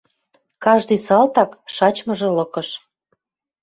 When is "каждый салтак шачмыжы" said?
0.65-2.29